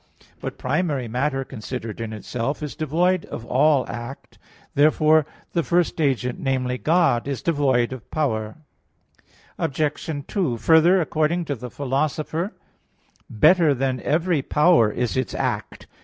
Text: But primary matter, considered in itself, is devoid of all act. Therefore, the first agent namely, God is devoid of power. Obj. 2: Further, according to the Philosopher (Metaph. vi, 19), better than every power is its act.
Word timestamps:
But 0.39 0.57
primary 0.57 1.07
matter, 1.07 1.45
considered 1.45 2.01
in 2.01 2.11
itself, 2.11 2.63
is 2.63 2.75
devoid 2.75 3.23
of 3.25 3.45
all 3.45 3.85
act. 3.87 4.39
Therefore, 4.73 5.27
the 5.53 5.61
first 5.61 6.01
agent 6.01 6.39
namely, 6.39 6.79
God 6.79 7.27
is 7.27 7.43
devoid 7.43 7.93
of 7.93 8.09
power. 8.09 8.55
Obj. 9.59 10.25
2: 10.27 10.57
Further, 10.57 10.99
according 11.01 11.45
to 11.45 11.53
the 11.53 11.69
Philosopher 11.69 12.51
(Metaph. 13.29 13.29
vi, 13.29 13.29
19), 13.29 13.39
better 13.39 13.73
than 13.75 13.99
every 14.01 14.41
power 14.41 14.89
is 14.89 15.15
its 15.15 15.35
act. 15.35 15.85